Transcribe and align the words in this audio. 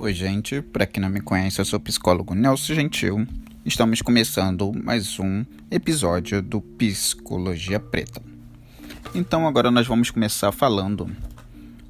Oi, 0.00 0.14
gente. 0.14 0.62
Para 0.62 0.86
quem 0.86 1.02
não 1.02 1.10
me 1.10 1.20
conhece, 1.20 1.60
eu 1.60 1.64
sou 1.64 1.76
o 1.76 1.82
psicólogo 1.82 2.32
Nelson 2.32 2.72
Gentil. 2.72 3.26
Estamos 3.66 4.00
começando 4.00 4.72
mais 4.72 5.18
um 5.18 5.44
episódio 5.72 6.40
do 6.40 6.60
Psicologia 6.60 7.80
Preta. 7.80 8.22
Então, 9.12 9.44
agora 9.44 9.72
nós 9.72 9.88
vamos 9.88 10.12
começar 10.12 10.52
falando 10.52 11.10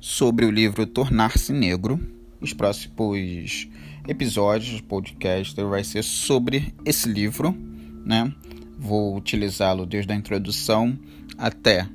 sobre 0.00 0.46
o 0.46 0.50
livro 0.50 0.86
Tornar-se 0.86 1.52
Negro. 1.52 2.00
Os 2.40 2.54
próximos 2.54 3.68
episódios 4.08 4.80
do 4.80 4.86
podcast 4.86 5.62
vai 5.64 5.84
ser 5.84 6.02
sobre 6.02 6.74
esse 6.86 7.06
livro, 7.10 7.54
né? 8.06 8.32
Vou 8.78 9.18
utilizá-lo 9.18 9.84
desde 9.84 10.10
a 10.14 10.16
introdução 10.16 10.98
até 11.36 11.86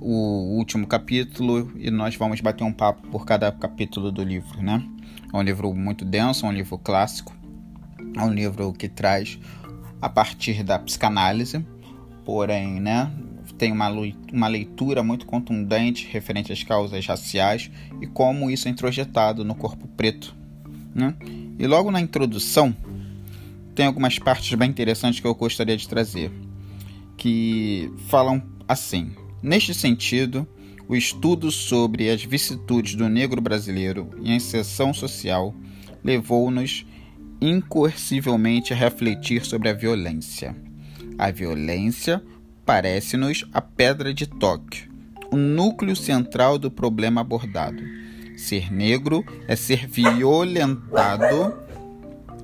o 0.00 0.56
último 0.56 0.86
capítulo 0.86 1.70
e 1.76 1.90
nós 1.90 2.16
vamos 2.16 2.40
bater 2.40 2.64
um 2.64 2.72
papo 2.72 3.06
por 3.08 3.26
cada 3.26 3.52
capítulo 3.52 4.10
do 4.10 4.24
livro, 4.24 4.62
né? 4.62 4.82
É 5.32 5.36
um 5.36 5.42
livro 5.42 5.72
muito 5.74 6.04
denso, 6.04 6.46
é 6.46 6.48
um 6.48 6.52
livro 6.52 6.78
clássico, 6.78 7.32
é 8.16 8.22
um 8.22 8.32
livro 8.32 8.72
que 8.72 8.88
traz 8.88 9.38
a 10.00 10.08
partir 10.08 10.62
da 10.62 10.78
psicanálise, 10.78 11.64
porém, 12.24 12.80
né, 12.80 13.10
tem 13.56 13.70
uma, 13.70 13.88
uma 14.32 14.48
leitura 14.48 15.02
muito 15.02 15.24
contundente 15.26 16.08
referente 16.10 16.52
às 16.52 16.62
causas 16.64 17.06
raciais 17.06 17.70
e 18.00 18.06
como 18.06 18.50
isso 18.50 18.66
é 18.66 18.70
introjetado 18.70 19.44
no 19.44 19.54
corpo 19.54 19.86
preto. 19.88 20.34
Né? 20.94 21.14
E 21.58 21.66
logo 21.66 21.90
na 21.90 22.00
introdução, 22.00 22.74
tem 23.74 23.86
algumas 23.86 24.18
partes 24.18 24.52
bem 24.54 24.68
interessantes 24.68 25.20
que 25.20 25.26
eu 25.26 25.34
gostaria 25.34 25.76
de 25.76 25.88
trazer, 25.88 26.30
que 27.16 27.92
falam 28.08 28.42
assim: 28.66 29.12
neste 29.42 29.72
sentido, 29.74 30.46
o 30.92 30.96
estudo 30.96 31.50
sobre 31.50 32.10
as 32.10 32.22
vicissitudes 32.22 32.94
do 32.94 33.08
negro 33.08 33.40
brasileiro 33.40 34.10
e 34.20 34.30
a 34.30 34.34
inserção 34.34 34.92
social 34.92 35.54
levou-nos 36.04 36.84
incoercivelmente 37.40 38.74
a 38.74 38.76
refletir 38.76 39.42
sobre 39.42 39.70
a 39.70 39.72
violência. 39.72 40.54
A 41.16 41.30
violência 41.30 42.22
parece-nos 42.66 43.42
a 43.54 43.62
pedra 43.62 44.12
de 44.12 44.26
toque, 44.26 44.86
o 45.30 45.36
núcleo 45.38 45.96
central 45.96 46.58
do 46.58 46.70
problema 46.70 47.22
abordado. 47.22 47.82
Ser 48.36 48.70
negro 48.70 49.24
é 49.48 49.56
ser 49.56 49.86
violentado 49.86 51.54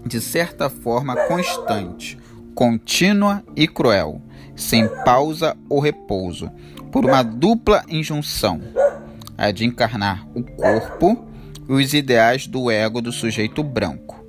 de 0.06 0.22
certa 0.22 0.70
forma 0.70 1.14
constante, 1.26 2.16
contínua 2.54 3.44
e 3.54 3.68
cruel, 3.68 4.22
sem 4.58 4.88
pausa 5.04 5.56
ou 5.70 5.80
repouso, 5.80 6.50
por 6.90 7.06
uma 7.06 7.22
dupla 7.22 7.84
injunção: 7.88 8.60
a 9.36 9.50
de 9.50 9.64
encarnar 9.64 10.26
o 10.34 10.42
corpo 10.42 11.24
e 11.68 11.72
os 11.72 11.94
ideais 11.94 12.46
do 12.46 12.70
ego 12.70 13.00
do 13.00 13.12
sujeito 13.12 13.62
branco, 13.62 14.22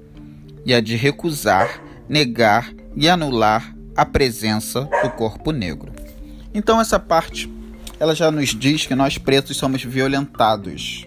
e 0.66 0.74
a 0.74 0.80
de 0.80 0.96
recusar, 0.96 1.82
negar 2.08 2.72
e 2.96 3.10
anular 3.10 3.76
a 3.96 4.06
presença 4.06 4.88
do 5.04 5.10
corpo 5.10 5.52
negro. 5.52 5.92
Então 6.54 6.80
essa 6.80 7.00
parte 7.00 7.52
ela 8.00 8.16
já 8.16 8.32
nos 8.32 8.50
diz 8.50 8.86
que 8.86 8.96
nós 8.96 9.18
pretos 9.18 9.58
somos 9.58 9.84
violentados. 9.84 11.06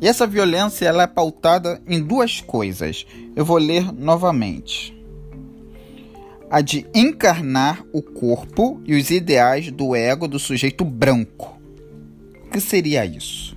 E 0.00 0.06
essa 0.06 0.26
violência 0.26 0.86
ela 0.86 1.02
é 1.02 1.06
pautada 1.06 1.82
em 1.86 2.00
duas 2.00 2.40
coisas. 2.40 3.04
Eu 3.36 3.44
vou 3.44 3.58
ler 3.58 3.92
novamente 3.92 4.97
a 6.50 6.60
de 6.60 6.86
encarnar 6.94 7.84
o 7.92 8.02
corpo 8.02 8.80
e 8.86 8.94
os 8.94 9.10
ideais 9.10 9.70
do 9.70 9.94
ego 9.94 10.26
do 10.26 10.38
sujeito 10.38 10.84
branco. 10.84 11.60
O 12.46 12.50
que 12.50 12.60
seria 12.60 13.04
isso? 13.04 13.56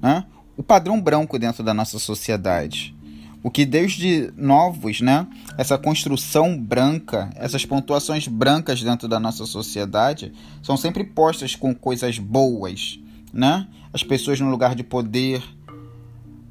Né? 0.00 0.24
O 0.56 0.62
padrão 0.62 1.00
branco 1.00 1.38
dentro 1.38 1.62
da 1.62 1.74
nossa 1.74 1.98
sociedade. 1.98 2.96
O 3.42 3.50
que 3.50 3.64
desde 3.64 4.32
novos, 4.36 5.00
né, 5.00 5.26
essa 5.56 5.78
construção 5.78 6.58
branca, 6.58 7.30
essas 7.36 7.64
pontuações 7.64 8.26
brancas 8.26 8.82
dentro 8.82 9.06
da 9.06 9.20
nossa 9.20 9.46
sociedade 9.46 10.32
são 10.60 10.76
sempre 10.76 11.04
postas 11.04 11.54
com 11.54 11.72
coisas 11.72 12.18
boas, 12.18 12.98
né? 13.32 13.68
As 13.92 14.02
pessoas 14.02 14.40
no 14.40 14.50
lugar 14.50 14.74
de 14.74 14.82
poder, 14.82 15.40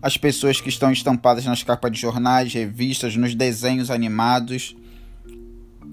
as 0.01 0.16
pessoas 0.16 0.62
que 0.62 0.69
estão 0.69 0.91
estampadas 0.91 1.46
nas 1.46 1.62
capas 1.62 1.91
de 1.91 2.00
jornais, 2.00 2.53
revistas, 2.53 3.17
nos 3.17 3.35
desenhos 3.35 3.91
animados, 3.91 4.73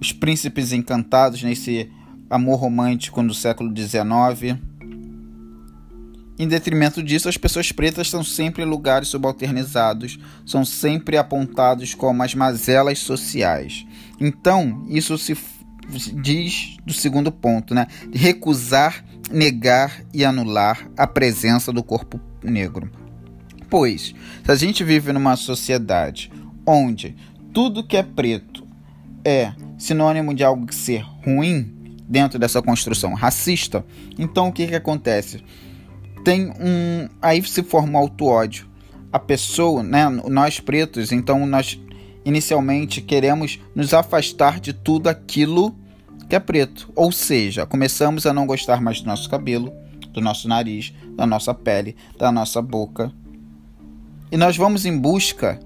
os 0.00 0.12
príncipes 0.12 0.72
encantados 0.72 1.42
nesse 1.42 1.90
amor 2.28 2.58
romântico 2.58 3.22
do 3.22 3.34
século 3.34 3.72
XIX. 3.74 4.58
Em 6.36 6.48
detrimento 6.48 7.02
disso, 7.02 7.28
as 7.28 7.36
pessoas 7.36 7.70
pretas 7.70 8.10
são 8.10 8.24
sempre 8.24 8.64
lugares 8.64 9.08
subalternizados, 9.08 10.18
são 10.44 10.64
sempre 10.64 11.16
apontados 11.16 11.94
como 11.94 12.22
as 12.22 12.34
mazelas 12.34 12.98
sociais. 12.98 13.86
Então, 14.20 14.84
isso 14.88 15.16
se 15.16 15.36
diz 16.20 16.76
do 16.84 16.92
segundo 16.92 17.30
ponto, 17.30 17.74
né? 17.74 17.86
Recusar, 18.12 19.04
negar 19.30 20.02
e 20.12 20.24
anular 20.24 20.90
a 20.96 21.06
presença 21.06 21.72
do 21.72 21.82
corpo 21.82 22.20
negro. 22.42 22.90
Pois, 23.70 24.14
se 24.44 24.50
a 24.50 24.56
gente 24.56 24.82
vive 24.82 25.12
numa 25.12 25.36
sociedade 25.36 26.32
onde 26.66 27.14
tudo 27.52 27.86
que 27.86 27.96
é 27.96 28.02
preto 28.02 28.66
é 29.24 29.52
sinônimo 29.78 30.34
de 30.34 30.44
algo 30.44 30.72
ser 30.72 31.02
ruim 31.24 31.96
dentro 32.08 32.38
dessa 32.38 32.60
construção 32.62 33.14
racista, 33.14 33.84
então 34.18 34.48
o 34.48 34.52
que, 34.52 34.66
que 34.66 34.74
acontece? 34.74 35.42
Tem 36.24 36.50
um. 36.60 37.08
Aí 37.20 37.42
se 37.42 37.62
forma 37.62 37.92
um 37.92 37.98
auto-ódio. 37.98 38.66
A 39.12 39.18
pessoa, 39.18 39.82
né, 39.82 40.08
nós 40.08 40.58
pretos, 40.58 41.12
então 41.12 41.46
nós 41.46 41.78
inicialmente 42.24 43.00
queremos 43.00 43.60
nos 43.74 43.94
afastar 43.94 44.58
de 44.58 44.72
tudo 44.72 45.08
aquilo 45.08 45.74
que 46.28 46.34
é 46.34 46.40
preto. 46.40 46.90
Ou 46.96 47.12
seja, 47.12 47.66
começamos 47.66 48.26
a 48.26 48.32
não 48.32 48.46
gostar 48.46 48.80
mais 48.80 49.00
do 49.00 49.06
nosso 49.06 49.28
cabelo, 49.30 49.72
do 50.12 50.20
nosso 50.20 50.48
nariz, 50.48 50.92
da 51.16 51.26
nossa 51.26 51.54
pele, 51.54 51.94
da 52.18 52.32
nossa 52.32 52.60
boca. 52.60 53.12
E 54.32 54.36
nós 54.36 54.56
vamos 54.56 54.84
em 54.84 54.98
busca 54.98 55.60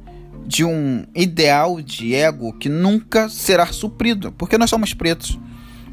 de 0.46 0.64
um 0.64 1.04
ideal 1.14 1.80
de 1.80 2.14
ego 2.14 2.52
que 2.52 2.68
nunca 2.68 3.28
será 3.28 3.66
suprido, 3.66 4.32
porque 4.32 4.58
nós 4.58 4.70
somos 4.70 4.94
pretos. 4.94 5.38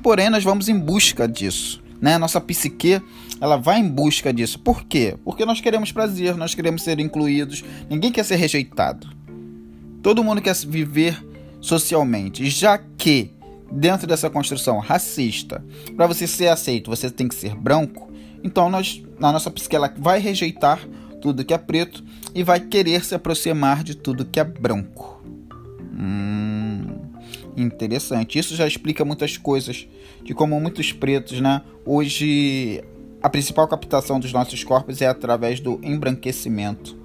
Porém, 0.02 0.30
nós 0.30 0.44
vamos 0.44 0.70
em 0.70 0.78
busca 0.78 1.28
disso. 1.28 1.84
Né? 2.00 2.18
Nossa 2.18 2.40
psique 2.40 3.02
ela 3.40 3.58
vai 3.58 3.80
em 3.80 3.88
busca 3.88 4.34
disso. 4.34 4.60
Por 4.60 4.86
quê? 4.86 5.18
Porque 5.24 5.46
nós 5.46 5.60
queremos 5.60 5.92
prazer, 5.92 6.36
nós 6.38 6.56
queremos 6.56 6.84
ser 6.84 7.00
incluídos. 7.00 7.64
Ninguém 7.90 8.12
quer 8.12 8.24
ser 8.24 8.36
rejeitado. 8.36 9.08
Todo 10.02 10.24
mundo 10.24 10.42
quer 10.42 10.56
viver 10.56 11.24
socialmente, 11.60 12.48
já 12.50 12.78
que 12.78 13.32
dentro 13.72 14.08
dessa 14.08 14.30
construção 14.30 14.80
racista, 14.80 15.64
para 15.96 16.08
você 16.08 16.28
ser 16.28 16.48
aceito, 16.48 16.90
você 16.90 17.10
tem 17.10 17.28
que 17.28 17.36
ser 17.36 17.56
branco. 17.56 18.12
Então, 18.44 18.70
nós, 18.70 19.04
na 19.20 19.32
nossa 19.32 19.50
psique, 19.50 19.76
ela 19.76 19.92
vai 19.98 20.20
rejeitar 20.20 20.80
tudo 21.22 21.44
que 21.44 21.54
é 21.54 21.58
preto 21.58 22.04
e 22.36 22.44
vai 22.44 22.60
querer 22.60 23.06
se 23.06 23.16
aproximar 23.16 23.82
de 23.82 23.96
tudo 23.96 24.26
que 24.26 24.42
é 24.42 24.44
branco. 24.44 25.24
Hum, 25.98 26.86
interessante. 27.56 28.38
Isso 28.38 28.54
já 28.58 28.68
explica 28.68 29.06
muitas 29.06 29.38
coisas 29.38 29.88
de 30.22 30.34
como 30.34 30.60
muitos 30.60 30.92
pretos, 30.92 31.40
né? 31.40 31.62
Hoje 31.86 32.84
a 33.24 33.30
principal 33.30 33.68
captação 33.70 34.20
dos 34.20 34.34
nossos 34.34 34.64
corpos 34.66 35.02
é 35.02 35.08
através 35.08 35.62
do 35.62 35.80
embranquecimento. 35.82 36.98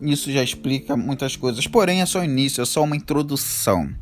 Isso 0.00 0.32
já 0.32 0.42
explica 0.42 0.96
muitas 0.96 1.36
coisas, 1.36 1.66
porém 1.66 2.00
é 2.00 2.06
só 2.06 2.20
o 2.20 2.24
início, 2.24 2.62
é 2.62 2.64
só 2.64 2.82
uma 2.82 2.96
introdução. 2.96 3.92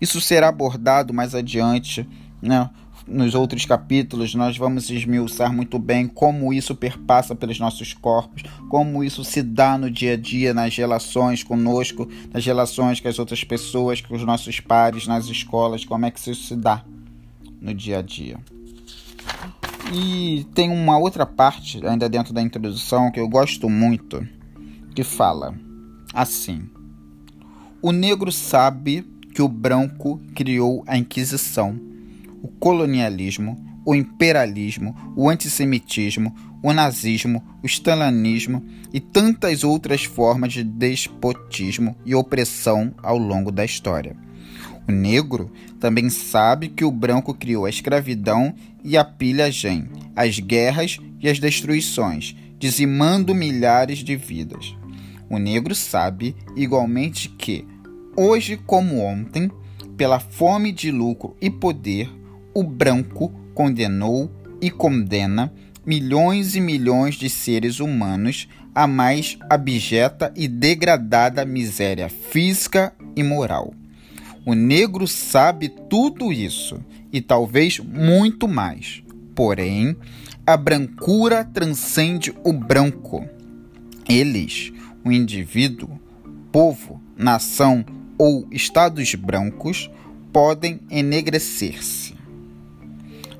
Isso 0.00 0.20
será 0.20 0.48
abordado 0.48 1.14
mais 1.14 1.34
adiante, 1.34 2.08
né? 2.42 2.68
Nos 3.06 3.34
outros 3.34 3.64
capítulos, 3.64 4.34
nós 4.34 4.56
vamos 4.56 4.88
esmiuçar 4.88 5.52
muito 5.52 5.78
bem 5.78 6.06
como 6.06 6.52
isso 6.52 6.74
perpassa 6.74 7.34
pelos 7.34 7.58
nossos 7.58 7.92
corpos, 7.92 8.42
como 8.68 9.04
isso 9.04 9.22
se 9.24 9.42
dá 9.42 9.76
no 9.76 9.90
dia 9.90 10.14
a 10.14 10.16
dia, 10.16 10.54
nas 10.54 10.74
relações 10.76 11.42
conosco, 11.42 12.08
nas 12.32 12.44
relações 12.44 13.00
com 13.00 13.08
as 13.08 13.18
outras 13.18 13.44
pessoas, 13.44 14.00
com 14.00 14.14
os 14.14 14.24
nossos 14.24 14.60
pares, 14.60 15.06
nas 15.06 15.26
escolas, 15.26 15.84
como 15.84 16.06
é 16.06 16.10
que 16.10 16.18
isso 16.18 16.34
se 16.34 16.56
dá 16.56 16.82
no 17.60 17.74
dia 17.74 17.98
a 17.98 18.02
dia. 18.02 18.38
E 19.92 20.46
tem 20.54 20.70
uma 20.70 20.98
outra 20.98 21.26
parte, 21.26 21.84
ainda 21.86 22.08
dentro 22.08 22.32
da 22.32 22.40
introdução, 22.40 23.10
que 23.10 23.20
eu 23.20 23.28
gosto 23.28 23.68
muito, 23.68 24.26
que 24.94 25.04
fala 25.04 25.54
assim: 26.12 26.68
O 27.82 27.92
negro 27.92 28.32
sabe 28.32 29.04
que 29.34 29.42
o 29.42 29.48
branco 29.48 30.20
criou 30.34 30.82
a 30.86 30.96
Inquisição 30.96 31.78
o 32.44 32.48
colonialismo, 32.48 33.56
o 33.86 33.94
imperialismo, 33.94 34.94
o 35.16 35.30
antissemitismo, 35.30 36.34
o 36.62 36.74
nazismo, 36.74 37.42
o 37.62 37.66
stalinismo 37.66 38.62
e 38.92 39.00
tantas 39.00 39.64
outras 39.64 40.04
formas 40.04 40.52
de 40.52 40.62
despotismo 40.62 41.96
e 42.04 42.14
opressão 42.14 42.92
ao 43.02 43.16
longo 43.16 43.50
da 43.50 43.64
história. 43.64 44.14
O 44.86 44.92
negro 44.92 45.50
também 45.80 46.10
sabe 46.10 46.68
que 46.68 46.84
o 46.84 46.90
branco 46.90 47.32
criou 47.32 47.64
a 47.64 47.70
escravidão 47.70 48.54
e 48.84 48.98
a 48.98 49.04
pilhagem, 49.04 49.88
as 50.14 50.38
guerras 50.38 50.98
e 51.22 51.30
as 51.30 51.38
destruições, 51.38 52.36
dizimando 52.58 53.34
milhares 53.34 54.00
de 54.00 54.16
vidas. 54.16 54.76
O 55.30 55.38
negro 55.38 55.74
sabe 55.74 56.36
igualmente 56.54 57.30
que, 57.30 57.66
hoje 58.14 58.58
como 58.66 59.00
ontem, 59.00 59.50
pela 59.96 60.20
fome 60.20 60.72
de 60.72 60.90
lucro 60.90 61.34
e 61.40 61.48
poder, 61.48 62.10
o 62.54 62.62
branco 62.62 63.28
condenou 63.52 64.30
e 64.60 64.70
condena 64.70 65.52
milhões 65.84 66.54
e 66.54 66.60
milhões 66.60 67.16
de 67.16 67.28
seres 67.28 67.80
humanos 67.80 68.48
à 68.74 68.86
mais 68.86 69.36
abjeta 69.50 70.32
e 70.34 70.48
degradada 70.48 71.44
miséria 71.44 72.08
física 72.08 72.94
e 73.14 73.22
moral. 73.22 73.74
O 74.46 74.54
negro 74.54 75.06
sabe 75.06 75.68
tudo 75.68 76.32
isso 76.32 76.80
e 77.12 77.20
talvez 77.20 77.78
muito 77.78 78.46
mais. 78.46 79.02
Porém, 79.34 79.96
a 80.46 80.56
brancura 80.56 81.44
transcende 81.44 82.34
o 82.44 82.52
branco. 82.52 83.26
Eles, 84.08 84.72
o 85.04 85.10
indivíduo, 85.10 85.88
povo, 86.52 87.00
nação 87.16 87.84
ou 88.18 88.46
estados 88.50 89.14
brancos, 89.14 89.90
podem 90.32 90.80
enegrecer-se. 90.90 92.13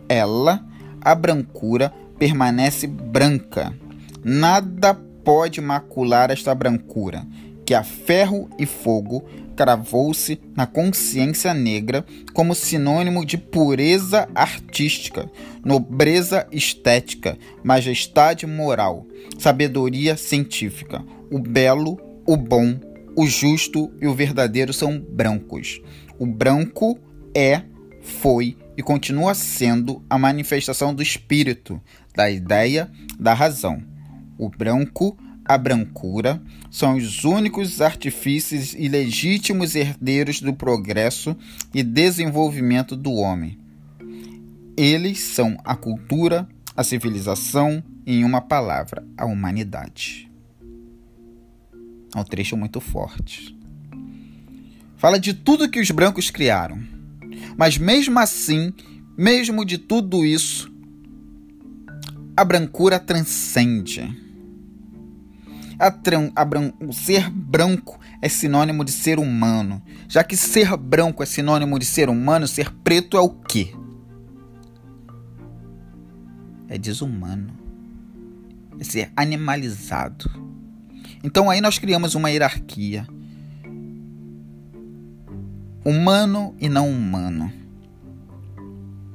Ela, 0.08 0.64
a 1.00 1.14
brancura, 1.14 1.92
permanece 2.18 2.86
branca. 2.86 3.74
Nada 4.22 4.94
pode 4.94 5.60
macular 5.60 6.30
esta 6.30 6.54
brancura, 6.54 7.26
que 7.64 7.74
a 7.74 7.82
ferro 7.82 8.48
e 8.58 8.66
fogo 8.66 9.24
cravou-se 9.56 10.40
na 10.56 10.66
consciência 10.66 11.54
negra 11.54 12.04
como 12.32 12.54
sinônimo 12.54 13.24
de 13.24 13.38
pureza 13.38 14.28
artística, 14.34 15.30
nobreza 15.64 16.46
estética, 16.50 17.38
majestade 17.62 18.46
moral, 18.46 19.06
sabedoria 19.38 20.16
científica. 20.16 21.02
O 21.30 21.38
belo, 21.38 21.98
o 22.26 22.36
bom, 22.36 22.78
o 23.16 23.26
justo 23.26 23.92
e 24.00 24.06
o 24.06 24.14
verdadeiro 24.14 24.72
são 24.72 24.98
brancos. 24.98 25.80
O 26.18 26.26
branco 26.26 26.98
é, 27.34 27.62
foi 28.02 28.56
e 28.76 28.82
continua 28.82 29.34
sendo 29.34 30.04
a 30.08 30.18
manifestação 30.18 30.94
do 30.94 31.02
espírito, 31.02 31.80
da 32.14 32.30
ideia, 32.30 32.90
da 33.18 33.34
razão. 33.34 33.82
O 34.38 34.48
branco 34.48 35.16
a 35.44 35.58
brancura 35.58 36.42
são 36.70 36.96
os 36.96 37.22
únicos 37.24 37.82
artifícios 37.82 38.72
e 38.72 38.88
legítimos 38.88 39.74
herdeiros 39.74 40.40
do 40.40 40.54
progresso 40.54 41.36
e 41.74 41.82
desenvolvimento 41.82 42.96
do 42.96 43.12
homem. 43.12 43.58
Eles 44.74 45.20
são 45.20 45.58
a 45.62 45.76
cultura, 45.76 46.48
a 46.74 46.82
civilização 46.82 47.84
em 48.06 48.24
uma 48.24 48.40
palavra, 48.40 49.06
a 49.18 49.26
humanidade. 49.26 50.30
É 52.14 52.18
um 52.18 52.24
trecho 52.24 52.56
muito 52.56 52.80
forte. 52.80 53.54
Fala 54.96 55.18
de 55.18 55.34
tudo 55.34 55.68
que 55.68 55.80
os 55.80 55.90
brancos 55.90 56.30
criaram. 56.30 56.82
Mas 57.56 57.78
mesmo 57.78 58.18
assim, 58.18 58.72
mesmo 59.16 59.64
de 59.64 59.78
tudo 59.78 60.24
isso, 60.24 60.72
a 62.36 62.44
brancura 62.44 62.98
transcende 62.98 64.24
a 65.78 65.90
tran, 65.90 66.30
a 66.34 66.44
bran, 66.44 66.72
o 66.80 66.92
ser 66.92 67.30
branco 67.30 67.98
é 68.22 68.28
sinônimo 68.28 68.84
de 68.84 68.92
ser 68.92 69.18
humano. 69.18 69.82
Já 70.08 70.22
que 70.22 70.36
ser 70.36 70.76
branco 70.76 71.22
é 71.22 71.26
sinônimo 71.26 71.78
de 71.78 71.84
ser 71.84 72.08
humano, 72.08 72.46
ser 72.46 72.72
preto 72.72 73.16
é 73.16 73.20
o 73.20 73.30
quê? 73.30 73.74
É 76.68 76.78
desumano. 76.78 77.52
É 78.78 78.84
ser 78.84 79.12
animalizado. 79.16 80.30
Então 81.22 81.50
aí 81.50 81.60
nós 81.60 81.78
criamos 81.78 82.14
uma 82.14 82.30
hierarquia. 82.30 83.06
Humano 85.84 86.54
e 86.58 86.66
não 86.66 86.88
humano. 86.88 87.52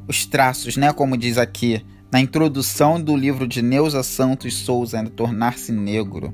Os 0.08 0.28
traços, 0.28 0.78
né, 0.78 0.94
como 0.94 1.18
diz 1.18 1.40
aqui 1.40 1.84
na 2.12 2.20
introdução 2.20 3.02
do 3.02 3.16
livro 3.18 3.48
de 3.48 3.62
Neuza 3.64 4.04
Santos 4.04 4.54
Souza, 4.54 5.04
Tornar-se 5.16 5.72
Negro 5.72 6.32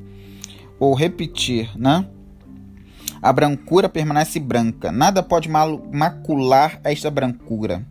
ou 0.78 0.94
repetir, 0.94 1.72
né? 1.78 2.06
A 3.22 3.32
brancura 3.32 3.88
permanece 3.88 4.38
branca, 4.38 4.92
nada 4.92 5.24
pode 5.24 5.48
macular 5.50 6.82
esta 6.84 7.10
brancura, 7.10 7.88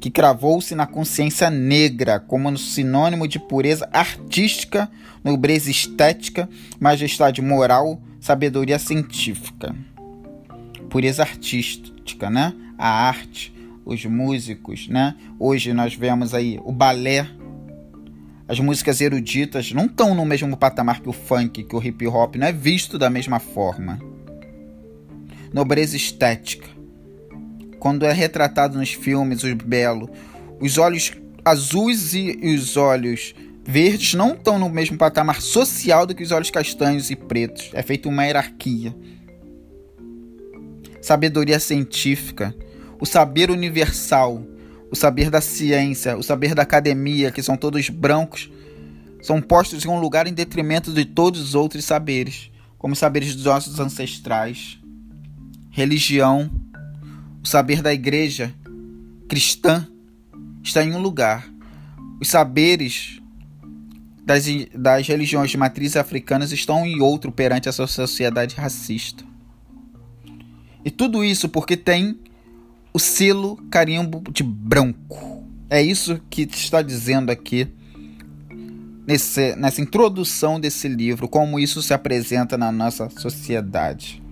que 0.00 0.10
cravou-se 0.10 0.74
na 0.74 0.84
consciência 0.84 1.48
negra 1.48 2.18
como 2.18 2.58
sinônimo 2.58 3.28
de 3.28 3.38
pureza 3.38 3.88
artística, 3.92 4.90
nobreza 5.22 5.70
estética, 5.70 6.48
majestade 6.80 7.40
moral, 7.40 8.02
sabedoria 8.20 8.80
científica. 8.80 9.72
Pureza 10.92 11.22
artística, 11.22 12.28
né? 12.28 12.52
A 12.76 13.06
arte, 13.08 13.50
os 13.82 14.04
músicos, 14.04 14.88
né? 14.88 15.16
Hoje 15.38 15.72
nós 15.72 15.94
vemos 15.94 16.34
aí 16.34 16.60
o 16.62 16.70
balé, 16.70 17.26
as 18.46 18.60
músicas 18.60 19.00
eruditas 19.00 19.72
não 19.72 19.86
estão 19.86 20.14
no 20.14 20.26
mesmo 20.26 20.54
patamar 20.54 21.00
que 21.00 21.08
o 21.08 21.12
funk, 21.12 21.64
que 21.64 21.74
o 21.74 21.82
hip 21.82 22.06
hop, 22.06 22.36
não 22.36 22.46
é 22.46 22.52
visto 22.52 22.98
da 22.98 23.08
mesma 23.08 23.38
forma. 23.38 23.98
Nobreza 25.50 25.96
estética. 25.96 26.68
Quando 27.78 28.04
é 28.04 28.12
retratado 28.12 28.78
nos 28.78 28.92
filmes 28.92 29.44
o 29.44 29.56
belo, 29.56 30.10
os 30.60 30.76
olhos 30.76 31.12
azuis 31.42 32.12
e 32.12 32.38
os 32.54 32.76
olhos 32.76 33.34
verdes 33.64 34.12
não 34.12 34.34
estão 34.34 34.58
no 34.58 34.68
mesmo 34.68 34.98
patamar 34.98 35.40
social 35.40 36.04
do 36.04 36.14
que 36.14 36.22
os 36.22 36.32
olhos 36.32 36.50
castanhos 36.50 37.10
e 37.10 37.16
pretos. 37.16 37.70
É 37.72 37.82
feita 37.82 38.10
uma 38.10 38.26
hierarquia. 38.26 38.94
Sabedoria 41.02 41.58
científica, 41.58 42.54
o 43.00 43.04
saber 43.04 43.50
universal, 43.50 44.42
o 44.90 44.96
saber 44.96 45.28
da 45.28 45.40
ciência, 45.40 46.16
o 46.16 46.22
saber 46.22 46.54
da 46.54 46.62
academia, 46.62 47.32
que 47.32 47.42
são 47.42 47.56
todos 47.56 47.88
brancos, 47.90 48.48
são 49.20 49.42
postos 49.42 49.84
em 49.84 49.88
um 49.88 49.98
lugar 49.98 50.26
em 50.26 50.32
detrimento 50.32 50.92
de 50.92 51.04
todos 51.04 51.40
os 51.40 51.54
outros 51.54 51.84
saberes, 51.84 52.50
como 52.78 52.92
os 52.92 52.98
saberes 52.98 53.34
dos 53.34 53.44
nossos 53.44 53.80
ancestrais, 53.80 54.78
religião, 55.70 56.50
o 57.42 57.48
saber 57.48 57.82
da 57.82 57.92
igreja 57.92 58.54
cristã 59.28 59.88
está 60.62 60.84
em 60.84 60.94
um 60.94 61.00
lugar. 61.00 61.48
Os 62.20 62.28
saberes 62.28 63.20
das, 64.24 64.44
das 64.74 65.08
religiões 65.08 65.50
de 65.50 65.56
matriz 65.56 65.96
africanas 65.96 66.52
estão 66.52 66.86
em 66.86 67.00
outro 67.00 67.32
perante 67.32 67.68
essa 67.68 67.86
sociedade 67.86 68.54
racista. 68.54 69.31
E 70.84 70.90
tudo 70.90 71.24
isso 71.24 71.48
porque 71.48 71.76
tem 71.76 72.18
o 72.92 72.98
selo 72.98 73.56
carimbo 73.70 74.22
de 74.30 74.42
branco. 74.42 75.44
É 75.70 75.80
isso 75.80 76.20
que 76.28 76.42
está 76.42 76.82
dizendo 76.82 77.30
aqui 77.30 77.68
nesse, 79.06 79.56
nessa 79.56 79.80
introdução 79.80 80.60
desse 80.60 80.88
livro, 80.88 81.28
como 81.28 81.58
isso 81.58 81.82
se 81.82 81.94
apresenta 81.94 82.58
na 82.58 82.70
nossa 82.70 83.08
sociedade. 83.10 84.22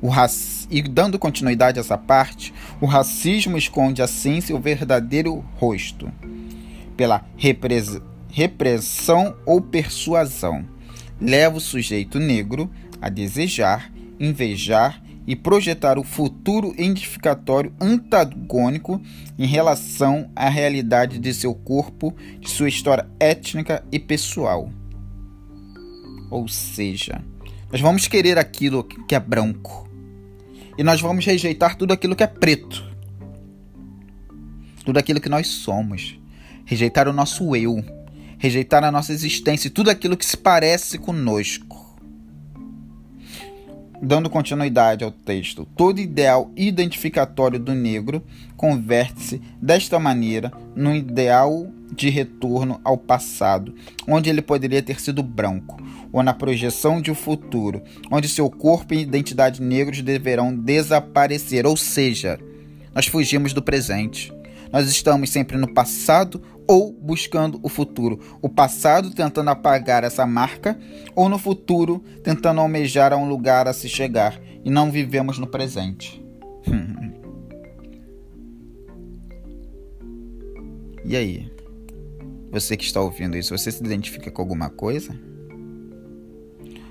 O 0.00 0.08
rac... 0.08 0.32
E 0.70 0.80
dando 0.82 1.18
continuidade 1.18 1.78
a 1.78 1.82
essa 1.82 1.98
parte, 1.98 2.54
o 2.80 2.86
racismo 2.86 3.58
esconde 3.58 4.00
assim 4.00 4.40
seu 4.40 4.58
verdadeiro 4.58 5.44
rosto, 5.56 6.10
pela 6.96 7.24
repres... 7.36 8.00
repressão 8.30 9.36
ou 9.44 9.60
persuasão. 9.60 10.64
Leva 11.20 11.58
o 11.58 11.60
sujeito 11.60 12.18
negro 12.18 12.70
a 13.00 13.08
desejar, 13.10 13.92
invejar 14.18 15.03
e 15.26 15.34
projetar 15.34 15.98
o 15.98 16.04
futuro 16.04 16.74
identificatório 16.76 17.72
antagônico 17.80 19.00
em 19.38 19.46
relação 19.46 20.30
à 20.36 20.48
realidade 20.48 21.18
de 21.18 21.32
seu 21.32 21.54
corpo, 21.54 22.14
de 22.40 22.50
sua 22.50 22.68
história 22.68 23.08
étnica 23.18 23.84
e 23.90 23.98
pessoal. 23.98 24.70
Ou 26.30 26.46
seja, 26.48 27.22
nós 27.72 27.80
vamos 27.80 28.06
querer 28.06 28.38
aquilo 28.38 28.84
que 28.84 29.14
é 29.14 29.20
branco 29.20 29.88
e 30.76 30.82
nós 30.82 31.00
vamos 31.00 31.24
rejeitar 31.24 31.76
tudo 31.76 31.92
aquilo 31.92 32.16
que 32.16 32.22
é 32.22 32.26
preto, 32.26 32.84
tudo 34.84 34.98
aquilo 34.98 35.20
que 35.20 35.28
nós 35.28 35.46
somos, 35.46 36.18
rejeitar 36.64 37.08
o 37.08 37.12
nosso 37.12 37.54
eu, 37.56 37.82
rejeitar 38.38 38.84
a 38.84 38.92
nossa 38.92 39.12
existência 39.12 39.68
e 39.68 39.70
tudo 39.70 39.90
aquilo 39.90 40.16
que 40.16 40.26
se 40.26 40.36
parece 40.36 40.98
conosco. 40.98 41.73
Dando 44.04 44.28
continuidade 44.28 45.02
ao 45.02 45.10
texto, 45.10 45.66
todo 45.74 45.98
ideal 45.98 46.50
identificatório 46.54 47.58
do 47.58 47.72
negro 47.72 48.22
converte-se 48.54 49.40
desta 49.62 49.98
maneira 49.98 50.52
no 50.76 50.94
ideal 50.94 51.66
de 51.90 52.10
retorno 52.10 52.78
ao 52.84 52.98
passado, 52.98 53.74
onde 54.06 54.28
ele 54.28 54.42
poderia 54.42 54.82
ter 54.82 55.00
sido 55.00 55.22
branco, 55.22 55.82
ou 56.12 56.22
na 56.22 56.34
projeção 56.34 57.00
de 57.00 57.10
um 57.10 57.14
futuro, 57.14 57.80
onde 58.10 58.28
seu 58.28 58.50
corpo 58.50 58.92
e 58.92 59.00
identidade 59.00 59.62
negros 59.62 60.02
deverão 60.02 60.54
desaparecer, 60.54 61.64
ou 61.64 61.74
seja, 61.74 62.38
nós 62.94 63.06
fugimos 63.06 63.54
do 63.54 63.62
presente. 63.62 64.30
Nós 64.70 64.86
estamos 64.86 65.30
sempre 65.30 65.56
no 65.56 65.72
passado 65.72 66.42
ou 66.66 66.92
buscando 66.92 67.60
o 67.62 67.68
futuro. 67.68 68.18
O 68.40 68.48
passado 68.48 69.10
tentando 69.10 69.50
apagar 69.50 70.04
essa 70.04 70.26
marca, 70.26 70.78
ou 71.14 71.28
no 71.28 71.38
futuro 71.38 72.02
tentando 72.22 72.60
almejar 72.60 73.12
a 73.12 73.16
um 73.16 73.28
lugar 73.28 73.68
a 73.68 73.72
se 73.72 73.88
chegar. 73.88 74.40
E 74.64 74.70
não 74.70 74.90
vivemos 74.90 75.38
no 75.38 75.46
presente. 75.46 76.24
e 81.04 81.16
aí? 81.16 81.52
Você 82.50 82.76
que 82.76 82.84
está 82.84 83.00
ouvindo 83.00 83.36
isso, 83.36 83.56
você 83.56 83.70
se 83.70 83.84
identifica 83.84 84.30
com 84.30 84.40
alguma 84.40 84.70
coisa? 84.70 85.14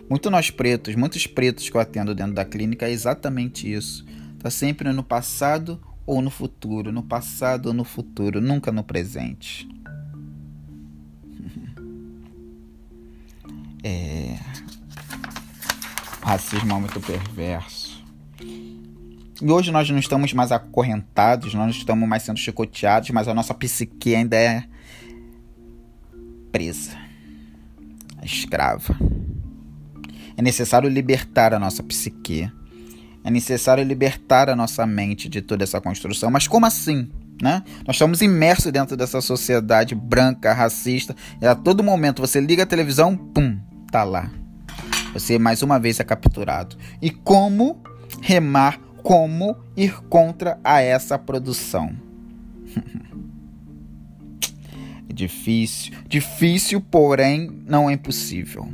Muito 0.09 0.29
nós 0.29 0.51
pretos, 0.51 0.95
muitos 0.95 1.25
pretos 1.25 1.69
que 1.69 1.77
eu 1.77 1.81
atendo 1.81 2.13
dentro 2.13 2.33
da 2.33 2.45
clínica 2.45 2.87
é 2.87 2.91
exatamente 2.91 3.71
isso. 3.71 4.05
Tá 4.37 4.49
sempre 4.49 4.91
no 4.91 5.03
passado 5.03 5.79
ou 6.05 6.21
no 6.21 6.29
futuro, 6.29 6.91
no 6.91 7.03
passado 7.03 7.67
ou 7.67 7.73
no 7.73 7.83
futuro, 7.83 8.41
nunca 8.41 8.71
no 8.71 8.83
presente. 8.83 9.67
É... 13.85 14.39
O 16.21 16.25
racismo 16.25 16.71
é 16.71 16.79
muito 16.79 17.01
perverso. 17.01 18.01
E 19.41 19.51
hoje 19.51 19.73
nós 19.73 19.89
não 19.89 19.97
estamos 19.97 20.31
mais 20.31 20.53
acorrentados, 20.53 21.53
nós 21.53 21.63
não 21.63 21.69
estamos 21.69 22.07
mais 22.07 22.23
sendo 22.23 22.39
chicoteados, 22.39 23.09
mas 23.09 23.27
a 23.27 23.33
nossa 23.33 23.53
psique 23.53 24.15
ainda 24.15 24.37
é 24.37 24.63
presa, 26.49 26.97
é 28.21 28.25
escrava. 28.25 28.97
É 30.37 30.41
necessário 30.41 30.89
libertar 30.89 31.53
a 31.53 31.59
nossa 31.59 31.83
psique. 31.83 32.49
É 33.23 33.31
necessário 33.31 33.83
libertar 33.83 34.49
a 34.49 34.55
nossa 34.55 34.85
mente 34.85 35.29
de 35.29 35.41
toda 35.41 35.63
essa 35.63 35.79
construção. 35.79 36.29
Mas 36.29 36.47
como 36.47 36.65
assim? 36.65 37.09
Né? 37.41 37.63
Nós 37.87 37.95
estamos 37.95 38.21
imersos 38.21 38.71
dentro 38.71 38.95
dessa 38.95 39.21
sociedade 39.21 39.95
branca, 39.95 40.53
racista, 40.53 41.15
e 41.41 41.45
a 41.45 41.55
todo 41.55 41.83
momento 41.83 42.21
você 42.21 42.39
liga 42.39 42.63
a 42.63 42.65
televisão, 42.65 43.17
pum, 43.17 43.57
tá 43.91 44.03
lá. 44.03 44.29
Você 45.13 45.37
mais 45.37 45.61
uma 45.61 45.79
vez 45.79 45.99
é 45.99 46.03
capturado. 46.03 46.77
E 47.01 47.09
como 47.09 47.81
remar, 48.21 48.79
como 49.01 49.57
ir 49.75 49.99
contra 50.09 50.59
a 50.63 50.81
essa 50.81 51.19
produção? 51.19 51.93
é 55.09 55.13
difícil, 55.13 55.93
difícil, 56.07 56.81
porém 56.81 57.49
não 57.65 57.89
é 57.89 57.93
impossível. 57.93 58.67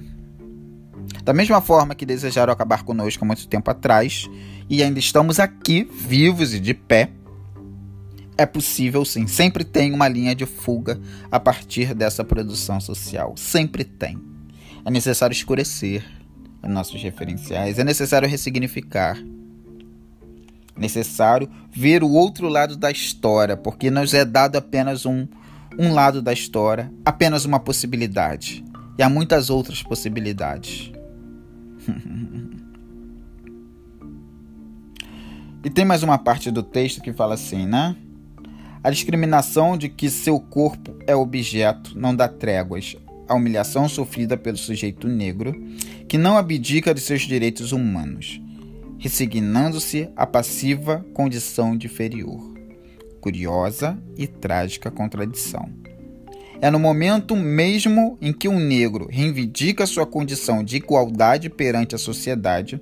Da 1.24 1.34
mesma 1.34 1.62
forma 1.62 1.96
que 1.96 2.06
desejaram 2.06 2.52
acabar 2.52 2.84
conosco 2.84 3.24
há 3.24 3.28
muito 3.28 3.48
tempo 3.48 3.70
atrás 3.70 4.30
e 4.70 4.84
ainda 4.84 5.00
estamos 5.00 5.40
aqui, 5.40 5.90
vivos 5.92 6.54
e 6.54 6.60
de 6.60 6.74
pé, 6.74 7.10
é 8.38 8.46
possível 8.46 9.04
sim. 9.04 9.28
Sempre 9.28 9.66
tem 9.66 9.94
uma 9.94 10.08
linha 10.08 10.34
de 10.34 10.46
fuga 10.46 11.00
a 11.30 11.40
partir 11.40 11.94
dessa 11.94 12.24
produção 12.24 12.80
social. 12.80 13.34
Sempre 13.36 13.84
tem. 13.84 14.18
É 14.86 14.90
necessário 14.90 15.34
escurecer 15.34 16.06
os 16.64 16.70
nossos 16.70 17.02
referenciais, 17.02 17.80
é 17.80 17.84
necessário 17.84 18.28
ressignificar. 18.28 19.18
É 20.76 20.80
necessário 20.80 21.50
ver 21.70 22.02
o 22.02 22.10
outro 22.10 22.48
lado 22.48 22.78
da 22.78 22.90
história, 22.90 23.58
porque 23.58 23.92
nos 23.92 24.14
é 24.14 24.24
dado 24.24 24.56
apenas 24.56 25.06
um, 25.06 25.28
um 25.78 25.94
lado 25.94 26.22
da 26.22 26.32
história, 26.32 26.92
apenas 27.04 27.44
uma 27.44 27.60
possibilidade. 27.60 28.64
E 28.98 29.04
há 29.04 29.10
muitas 29.10 29.50
outras 29.50 29.84
possibilidades. 29.84 30.92
e 35.64 35.70
tem 35.70 35.86
mais 35.86 36.04
uma 36.04 36.18
parte 36.18 36.52
do 36.52 36.64
texto 36.64 37.02
que 37.02 37.14
fala 37.14 37.34
assim, 37.34 37.66
né? 37.66 37.96
A 38.82 38.90
discriminação 38.90 39.78
de 39.78 39.90
que 39.90 40.10
seu 40.10 40.40
corpo 40.40 40.96
é 41.06 41.16
objeto 41.16 42.00
não 42.00 42.16
dá 42.16 42.30
tréguas 42.30 42.96
à 43.28 43.36
humilhação 43.36 43.90
sofrida 43.90 44.38
pelo 44.38 44.58
sujeito 44.58 45.08
negro, 45.08 45.54
que 46.08 46.18
não 46.18 46.38
abdica 46.38 46.94
de 46.94 47.02
seus 47.02 47.24
direitos 47.24 47.72
humanos, 47.72 48.42
resignando-se 48.98 50.10
à 50.16 50.26
passiva 50.26 51.06
condição 51.14 51.78
de 51.78 51.88
inferior. 51.88 52.42
Curiosa 53.20 54.02
e 54.18 54.26
trágica 54.26 54.90
contradição. 54.90 55.70
É 56.62 56.70
no 56.70 56.78
momento 56.78 57.38
mesmo 57.38 58.18
em 58.22 58.34
que 58.34 58.50
um 58.50 58.60
negro 58.60 59.08
reivindica 59.10 59.86
sua 59.86 60.06
condição 60.06 60.62
de 60.62 60.76
igualdade 60.76 61.50
perante 61.50 61.96
a 61.96 61.98
sociedade 61.98 62.82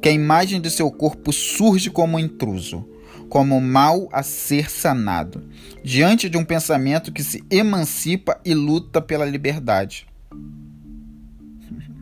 que 0.00 0.08
a 0.08 0.12
imagem 0.12 0.62
de 0.62 0.70
seu 0.70 0.90
corpo 0.90 1.30
surge 1.30 1.90
como 1.90 2.18
intruso, 2.18 2.88
como 3.28 3.60
mal 3.60 4.08
a 4.10 4.22
ser 4.22 4.70
sanado, 4.70 5.46
diante 5.84 6.30
de 6.30 6.38
um 6.38 6.44
pensamento 6.44 7.12
que 7.12 7.22
se 7.22 7.44
emancipa 7.50 8.40
e 8.46 8.54
luta 8.54 9.00
pela 9.00 9.26
liberdade. 9.26 10.06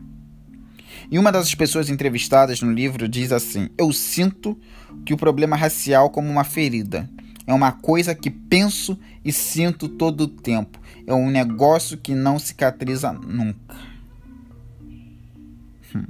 E 1.09 1.17
uma 1.17 1.31
das 1.31 1.55
pessoas 1.55 1.89
entrevistadas 1.89 2.61
no 2.61 2.69
livro 2.69 3.07
diz 3.07 3.31
assim: 3.31 3.69
Eu 3.77 3.93
sinto 3.93 4.59
que 5.05 5.13
o 5.13 5.17
problema 5.17 5.55
racial 5.55 6.09
como 6.09 6.29
uma 6.29 6.43
ferida. 6.43 7.09
É 7.47 7.53
uma 7.53 7.71
coisa 7.71 8.13
que 8.13 8.29
penso 8.29 8.99
e 9.23 9.31
sinto 9.31 9.87
todo 9.87 10.21
o 10.21 10.27
tempo 10.27 10.79
é 11.07 11.13
um 11.13 11.31
negócio 11.31 11.97
que 11.97 12.13
não 12.13 12.37
cicatriza 12.37 13.13
nunca. 13.13 13.77
Hum. 15.95 16.03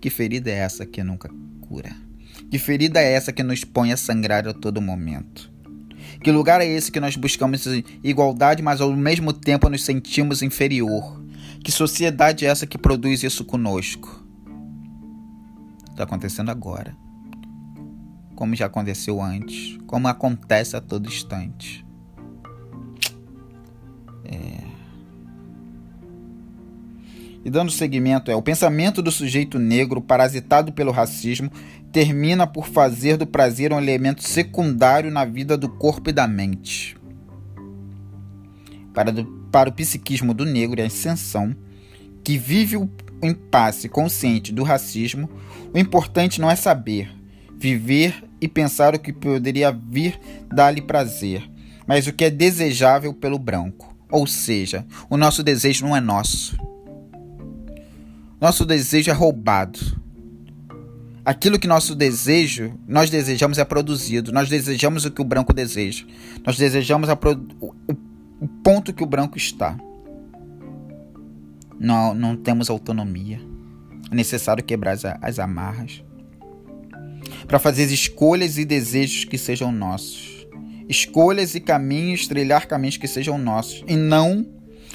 Que 0.00 0.08
ferida 0.08 0.48
é 0.48 0.54
essa 0.54 0.86
que 0.86 1.02
nunca 1.02 1.28
cura? 1.60 1.90
Que 2.48 2.58
ferida 2.58 3.00
é 3.00 3.12
essa 3.12 3.32
que 3.32 3.42
nos 3.42 3.64
põe 3.64 3.92
a 3.92 3.96
sangrar 3.96 4.46
a 4.46 4.54
todo 4.54 4.80
momento? 4.80 5.50
Que 6.22 6.30
lugar 6.30 6.60
é 6.60 6.66
esse 6.66 6.92
que 6.92 7.00
nós 7.00 7.16
buscamos 7.16 7.66
igualdade, 8.04 8.62
mas 8.62 8.80
ao 8.80 8.94
mesmo 8.94 9.32
tempo 9.32 9.68
nos 9.68 9.84
sentimos 9.84 10.40
inferior? 10.40 11.20
Que 11.64 11.72
sociedade 11.72 12.46
é 12.46 12.48
essa 12.48 12.66
que 12.66 12.78
produz 12.78 13.24
isso 13.24 13.44
conosco? 13.44 14.24
Está 15.90 16.04
acontecendo 16.04 16.50
agora. 16.50 16.96
Como 18.42 18.56
já 18.56 18.66
aconteceu 18.66 19.22
antes. 19.22 19.78
Como 19.86 20.08
acontece 20.08 20.76
a 20.76 20.80
todo 20.80 21.06
instante. 21.06 21.86
É... 24.24 24.58
E 27.44 27.48
dando 27.48 27.70
seguimento, 27.70 28.32
é 28.32 28.34
o 28.34 28.42
pensamento 28.42 29.00
do 29.00 29.12
sujeito 29.12 29.60
negro 29.60 30.00
parasitado 30.00 30.72
pelo 30.72 30.90
racismo 30.90 31.52
termina 31.92 32.44
por 32.44 32.66
fazer 32.66 33.16
do 33.16 33.28
prazer 33.28 33.72
um 33.72 33.78
elemento 33.78 34.24
secundário 34.24 35.08
na 35.08 35.24
vida 35.24 35.56
do 35.56 35.68
corpo 35.68 36.10
e 36.10 36.12
da 36.12 36.26
mente. 36.26 36.96
Para, 38.92 39.12
do, 39.12 39.24
para 39.52 39.70
o 39.70 39.72
psiquismo 39.72 40.34
do 40.34 40.44
negro 40.44 40.80
e 40.80 40.82
a 40.82 40.86
ascensão, 40.86 41.54
que 42.24 42.36
vive 42.36 42.76
o 42.76 42.90
impasse 43.22 43.88
consciente 43.88 44.52
do 44.52 44.64
racismo, 44.64 45.30
o 45.72 45.78
importante 45.78 46.40
não 46.40 46.50
é 46.50 46.56
saber, 46.56 47.08
viver 47.56 48.31
e 48.42 48.48
pensar 48.48 48.92
o 48.92 48.98
que 48.98 49.12
poderia 49.12 49.70
vir 49.70 50.18
dar-lhe 50.52 50.82
prazer, 50.82 51.48
mas 51.86 52.08
o 52.08 52.12
que 52.12 52.24
é 52.24 52.30
desejável 52.30 53.14
pelo 53.14 53.38
branco. 53.38 53.96
Ou 54.10 54.26
seja, 54.26 54.84
o 55.08 55.16
nosso 55.16 55.44
desejo 55.44 55.86
não 55.86 55.96
é 55.96 56.00
nosso. 56.00 56.58
Nosso 58.40 58.66
desejo 58.66 59.10
é 59.10 59.14
roubado. 59.14 59.78
Aquilo 61.24 61.56
que 61.56 61.68
nosso 61.68 61.94
desejo, 61.94 62.74
nós 62.86 63.08
desejamos 63.08 63.58
é 63.58 63.64
produzido. 63.64 64.32
Nós 64.32 64.48
desejamos 64.48 65.04
o 65.04 65.10
que 65.12 65.22
o 65.22 65.24
branco 65.24 65.54
deseja. 65.54 66.04
Nós 66.44 66.58
desejamos 66.58 67.08
o, 67.08 67.74
o 68.40 68.48
ponto 68.64 68.92
que 68.92 69.04
o 69.04 69.06
branco 69.06 69.38
está. 69.38 69.78
Não, 71.78 72.12
não 72.12 72.36
temos 72.36 72.68
autonomia. 72.68 73.40
É 74.10 74.14
necessário 74.14 74.64
quebrar 74.64 74.92
as, 74.92 75.04
as 75.04 75.38
amarras 75.38 76.02
para 77.46 77.58
fazer 77.58 77.84
escolhas 77.92 78.58
e 78.58 78.64
desejos 78.64 79.24
que 79.24 79.38
sejam 79.38 79.70
nossos 79.72 80.32
escolhas 80.88 81.54
e 81.54 81.60
caminhos, 81.60 82.26
trilhar 82.26 82.66
caminhos 82.66 82.96
que 82.96 83.08
sejam 83.08 83.38
nossos 83.38 83.82
e 83.86 83.96
não 83.96 84.46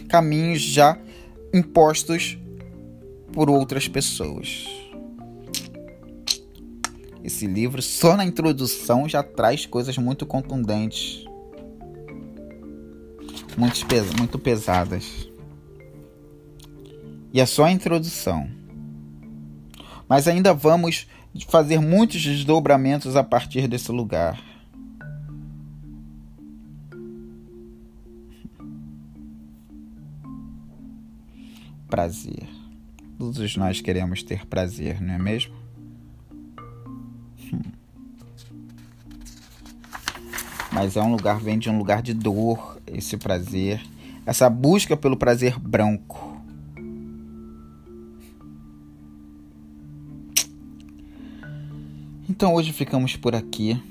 caminhos 0.07 0.61
já 0.61 0.97
impostos 1.53 2.37
por 3.33 3.49
outras 3.49 3.87
pessoas. 3.87 4.67
Esse 7.23 7.45
livro, 7.45 7.81
só 7.81 8.15
na 8.15 8.23
introdução, 8.23 9.09
já 9.09 9.21
traz 9.21 9.65
coisas 9.65 9.97
muito 9.97 10.25
contundentes, 10.25 11.25
muito, 13.57 13.85
pes 13.85 14.13
muito 14.13 14.39
pesadas. 14.39 15.27
E 17.33 17.41
é 17.41 17.45
só 17.45 17.65
a 17.65 17.71
introdução. 17.71 18.49
Mas 20.07 20.25
ainda 20.25 20.53
vamos 20.53 21.05
fazer 21.45 21.79
muitos 21.79 22.21
desdobramentos 22.21 23.15
a 23.15 23.23
partir 23.23 23.67
desse 23.67 23.91
lugar. 23.91 24.41
prazer. 31.87 32.47
Todos 33.17 33.55
nós 33.55 33.81
queremos 33.81 34.21
ter 34.21 34.45
prazer, 34.45 35.01
não 35.01 35.13
é 35.13 35.17
mesmo? 35.17 35.55
Hum. 37.51 37.61
mas 40.71 40.95
é 40.95 41.01
um 41.01 41.11
lugar 41.11 41.39
vem 41.39 41.57
de 41.57 41.69
um 41.69 41.77
lugar 41.77 42.03
de 42.03 42.13
dor, 42.13 42.79
esse 42.85 43.17
prazer, 43.17 43.81
essa 44.25 44.49
busca 44.49 44.95
pelo 44.95 45.17
prazer 45.17 45.57
branco. 45.57 46.26
Então 52.37 52.53
hoje 52.53 52.71
ficamos 52.71 53.15
por 53.15 53.33
aqui. 53.33 53.81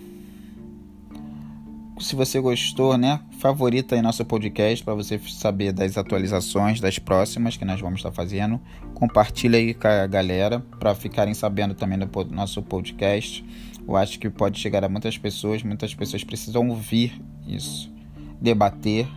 Se 1.98 2.14
você 2.14 2.38
gostou, 2.38 2.96
né, 2.96 3.18
favorita 3.40 3.96
aí 3.96 4.00
nosso 4.00 4.24
podcast 4.24 4.84
para 4.84 4.94
você 4.94 5.18
saber 5.18 5.72
das 5.72 5.98
atualizações 5.98 6.78
das 6.78 6.96
próximas 6.96 7.56
que 7.56 7.64
nós 7.64 7.80
vamos 7.80 7.98
estar 7.98 8.12
fazendo. 8.12 8.60
Compartilha 8.94 9.58
aí 9.58 9.74
com 9.74 9.88
a 9.88 10.06
galera 10.06 10.60
para 10.78 10.94
ficarem 10.94 11.34
sabendo 11.34 11.74
também 11.74 11.98
do 11.98 12.08
nosso 12.30 12.62
podcast. 12.62 13.44
Eu 13.84 13.96
acho 13.96 14.16
que 14.20 14.30
pode 14.30 14.60
chegar 14.60 14.84
a 14.84 14.88
muitas 14.88 15.18
pessoas, 15.18 15.64
muitas 15.64 15.92
pessoas 15.92 16.22
precisam 16.22 16.68
ouvir 16.68 17.20
isso, 17.48 17.92
debater. 18.40 19.08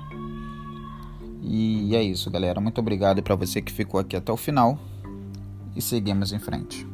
E 1.43 1.95
é 1.95 2.01
isso, 2.01 2.31
galera. 2.31 2.59
Muito 2.59 2.79
obrigado 2.79 3.21
para 3.21 3.36
você 3.36 3.62
que 3.62 3.71
ficou 3.71 4.00
aqui 4.00 4.15
até 4.15 4.31
o 4.31 4.38
final 4.38 4.79
e 5.75 5.81
seguimos 5.83 6.33
em 6.33 6.39
frente. 6.39 6.88